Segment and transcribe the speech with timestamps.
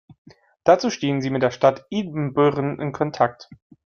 [0.63, 3.49] Dazu stehen sie mit der Stadt Ibbenbüren in Kontakt.